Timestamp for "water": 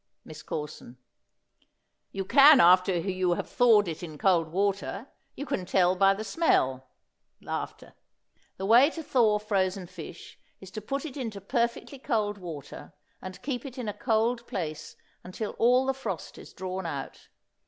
4.47-5.09, 12.39-12.93